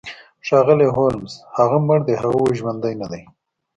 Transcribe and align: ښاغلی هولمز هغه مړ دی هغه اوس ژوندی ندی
ښاغلی 0.47 0.89
هولمز 0.95 1.33
هغه 1.57 1.77
مړ 1.87 1.99
دی 2.07 2.15
هغه 2.21 2.35
اوس 2.41 2.51
ژوندی 2.59 2.93
ندی 3.01 3.23